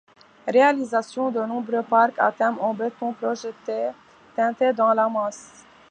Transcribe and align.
Réalisation 0.47 1.29
de 1.29 1.41
nombreux 1.41 1.83
parcs 1.83 2.17
à 2.17 2.31
thème 2.31 2.57
en 2.59 2.73
béton 2.73 3.13
projeté 3.13 3.91
teinté 4.35 4.73
dans 4.73 4.93
la 4.95 5.07
masse. 5.07 5.63